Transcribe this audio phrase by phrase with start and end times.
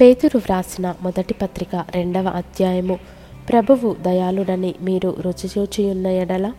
[0.00, 2.98] పేతురు వ్రాసిన మొదటి పత్రిక రెండవ అధ్యాయము.
[3.48, 6.52] ప్రభువు దయాళుడని మీరు రుచిచూచియున్న ఎడల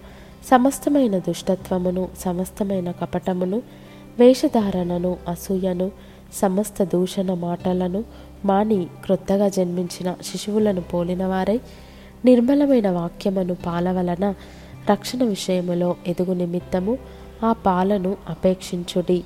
[0.47, 3.61] సమస్తమైన దుష్టత్వమును సమస్తమైన కపటమును
[4.19, 5.91] వేషధారణను అసూయను
[6.33, 8.03] సమస్త దూషణ మాటలను
[8.45, 11.59] మాని క్రొత్తగా జన్మించిన శిశువులను పోలినవారై
[12.25, 14.33] నిర్మలమైన వాక్యమును పాల వలన
[14.91, 16.97] రక్షణ విషయములో ఎదుగు నిమిత్తము
[17.45, 19.23] ఆ పాలను అపేక్షించుడి.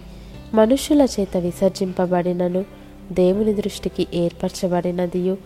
[0.54, 2.66] మనుషుల చేత విసర్జింపబడినను
[3.12, 5.38] దేవుని దృష్టికి ఏర్పరచబడినదియు.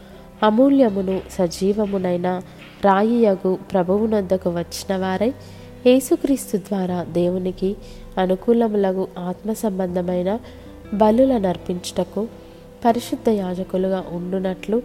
[0.44, 2.42] అమూల్యమును సజీవమునైన
[2.86, 5.34] రాయియగు ప్రభువునొద్దకు వచ్చిన వారై
[5.88, 7.76] యేసుక్రీస్తు ద్వారా దేవునికి
[8.18, 10.40] అనుకూలములగు ఆత్మ సంబంధమైన
[10.94, 12.28] బలుల నర్పించుటకు
[12.86, 14.82] పరిశుద్ధ యాజకులుగా ఉండునట్లు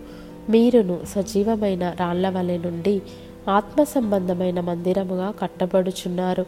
[0.50, 3.02] మీరును సజీవమైన రాళ్ళ వలె నుండి
[3.50, 6.46] ఆత్మ సంబంధమైన మందిరముగా కట్టబడుచున్నారు.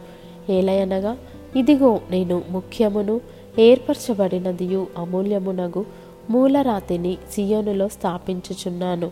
[0.49, 1.17] ఏలయనగా
[1.55, 3.21] ఇదిగో నేను ముఖ్యమును
[3.59, 5.85] ఏర్పరచబడినదియు అమూల్యమునగు
[6.29, 9.11] మూలరాతిని సియోనులో స్థాపించుచున్నాను.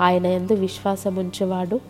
[0.00, 1.80] ఆయన ఎందు విశ్వాసముంచువాడు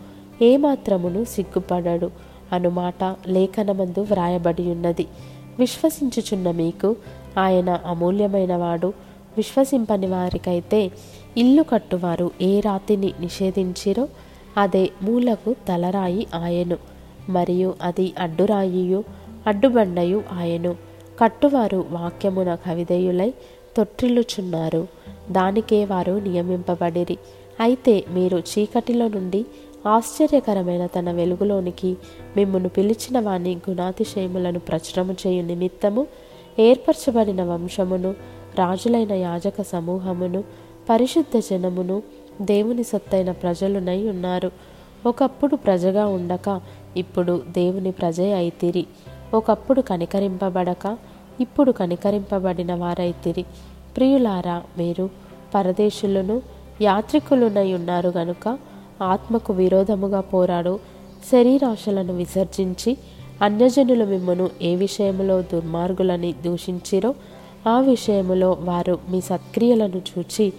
[0.41, 2.11] ఏమాత్రమును సిగ్గుపడడు.
[2.51, 5.07] అనుమాట లేఖనమందు వ్రాయబడి ఉన్నది
[5.59, 6.95] విశ్వసించుచున్న మీకు
[7.37, 8.93] ఆయన అమూల్యమైన వాడు
[9.37, 10.91] విశ్వసింపని వారికైతే
[11.37, 14.07] ఇల్లు కట్టువారు ఏ రాతిని నిషేధించిరో
[14.57, 16.77] అదే మూలకు తలరాయి ఆయను.
[17.29, 19.03] మరియు అది అడ్డురాయియు
[19.47, 20.75] అడ్డుబండయు ఆయను.
[21.23, 23.33] కట్టువారు వాక్యమున కవిదేయులై
[23.77, 24.87] తొట్టిల్లుచున్నారు.
[25.31, 27.17] దానికే వారు నియమింపబడిరి.
[27.59, 29.45] అయితే మీరు చీకటిలో నుండి
[29.87, 31.97] ఆశ్చర్యకరమైన తన వెలుగులోనికి
[32.37, 36.07] మిమ్మను పిలిచిన వాని గుణాతిశయములను ప్రచురము చేయు నిమిత్తము
[36.59, 38.15] ఏర్పరచబడిన వంశమును
[38.59, 40.43] రాజులైన యాజక సమూహమును
[40.89, 42.03] పరిశుద్ధ జనమును
[42.41, 44.51] దేవుని సొత్తైన ప్రజలునై ఉన్నారు.
[45.05, 46.61] ఒకప్పుడు ప్రజగా ఉండక
[46.97, 48.85] ఇప్పుడు దేవుని ప్రజే అయితిరి.
[49.33, 50.97] ఒకప్పుడు కనికరింపబడక
[51.39, 53.45] ఇప్పుడు కనికరింపబడిన వారైతిరి.
[53.97, 55.09] ప్రియులారా మీరు
[55.55, 56.41] పరదేశులను
[56.81, 58.57] యాత్రికులునై ఉన్నారు గనుక
[59.03, 60.79] ఆత్మకు విరోధముగా పోరాడు.
[61.31, 62.97] శరీరాశలను విసర్జించి
[63.41, 67.15] అన్యజనులు మిమ్మను ఏ విషయములో దుర్మార్గులని దూషించిరో
[67.67, 70.53] ఆ విషయములో వారు మీ సత్క్రియలను చూచి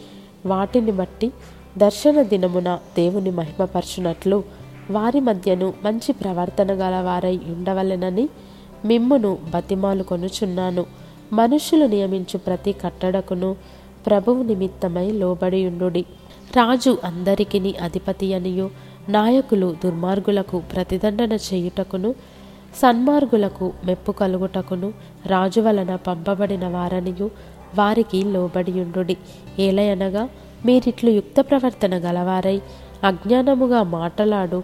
[0.46, 1.32] వాటిని బట్టి
[1.78, 4.44] దర్శన దినమున దేవుని మహిమపరచునట్లు
[4.90, 8.28] వారి మధ్యను మంచి ప్రవర్తన గల వారై ఉండవలెనని
[8.84, 10.86] మిమ్మును బతిమాలుకొనుచున్నాను
[11.32, 13.56] మనుషులు నియమించు ప్రతి కట్టడకును
[14.06, 16.04] ప్రభువు నిమిత్తమై లోబడియుండుడి.
[16.56, 18.70] రాజు అందరికిని అధిపతి అనియు
[19.08, 22.14] నాయకులు దుర్మార్గులకు ప్రతిదండన చేయుటకును
[22.76, 24.92] సన్మార్గులకు మెప్పు కలుగుటకును
[25.26, 27.30] రాజు వలన పంపబడిన వారనియు
[27.78, 29.16] వారికి లోబడియుండుడి.
[29.58, 30.28] ఏలయనగా
[30.66, 32.60] మీరిట్లు యుక్త ప్రవర్తన గలవారై
[33.04, 34.62] అజ్ఞానముగా మాటలాడు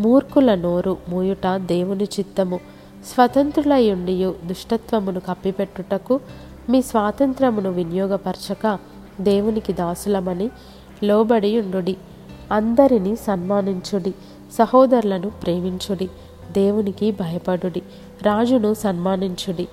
[0.00, 2.60] మూర్ఖుల నోరు మూయుట దేవుని చిత్తము.
[3.06, 6.20] స్వతంత్రులయుండియు దుష్టత్వమును కప్పిపెట్టుటకు
[6.68, 8.78] మీ స్వాతంత్రమును వినియోగపరచక
[9.20, 10.50] దేవునికి దాసులమని
[11.04, 11.96] లోబడి ఉండుడి
[12.52, 14.14] అందరినీ సన్మానించుడి.
[14.52, 16.06] సహోదరులను ప్రేమించుడి.
[16.52, 17.82] దేవునికి భయపడుడి.
[18.22, 19.68] రాజును సన్మానించుడి.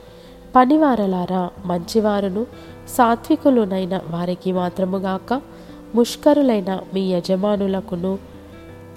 [0.55, 2.45] పనివారలారా మంచివారును
[2.89, 5.41] సాత్వికులునైన వారికి మాత్రముగాక
[5.95, 8.19] ముష్కరులైన మీ యజమానులకును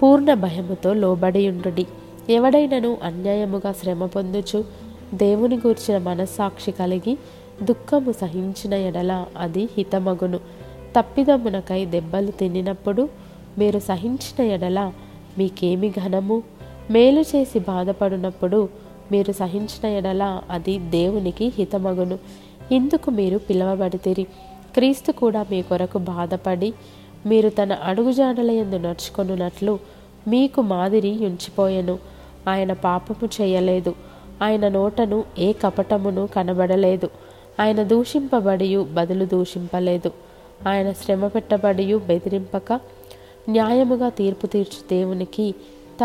[0.03, 1.85] పూర్ణ భయముతో లోబడియుండుడి.
[2.29, 4.63] ఎవడైనను అన్యాయముగా శ్రమ పొందుచు
[5.13, 7.17] దేవుని గూర్చిన మనస్సాక్షి కలిగి
[7.63, 10.37] దుఃఖము సహించిన ఎడల అది హితమగును.
[10.99, 13.09] తప్పిదమునకై దెబ్బలు తినినప్పుడు
[13.57, 14.91] మీరు సహించిన ఎడల
[15.37, 16.43] మీకేమి ఘనము?
[16.91, 18.69] మేలు చేసి బాధపడినప్పుడు
[19.11, 22.19] మీరు సహించిన ఎడల అది దేవునికి హితమగును.
[22.71, 24.23] ఇందుకు మీరు పిలవబడితిరి.
[24.73, 26.73] క్రీస్తు కూడా మీ కొరకు బాధపడి
[27.25, 29.79] మీరు తన అడుగుజాడల ఎందు నడుచుకొనున్నట్లు
[30.27, 31.99] మీకు మాదిరి ఉంచిపోయెను.
[32.49, 33.95] ఆయన పాపము చేయలేదు.
[34.43, 37.09] ఆయన నోటను ఏ కపటమును కనబడలేదు.
[37.59, 40.11] ఆయన దూషింపబడియు బదులు దూషింపలేదు.
[40.67, 42.73] ఆయన శ్రమ పెట్టబడియు బెదిరింపక
[43.49, 45.51] న్యాయముగా తీర్పు తీర్చు దేవునికి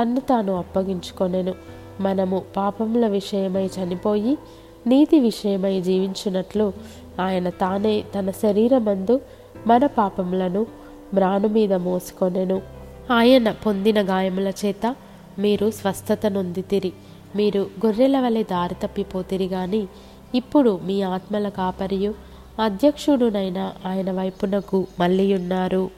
[0.00, 1.54] తన్ను తాను అప్పగించుకొనెను.
[2.00, 4.38] మనము పాపముల విషయమై చనిపోయి
[4.86, 6.72] నీతి విషయమై జీవించినట్లు
[7.20, 9.20] ఆయన తానే తన శరీరమందు
[9.66, 10.66] మన పాపములను
[11.14, 12.75] మ్రాను మీద మోసుకొనెను.
[13.10, 14.96] ఆయన పొందిన గాయముల చేత
[15.38, 16.92] మీరు స్వస్థత నొందితిరి.
[17.36, 19.86] మీరు గొర్రెల వలె దారి తప్పిపోతిరి గాని
[20.34, 22.14] ఇప్పుడు మీ ఆత్మల కాపరియు
[22.60, 25.90] అధ్యక్షుడునైన ఆయన వైపునకు మళ్ళీ ఉన్నారు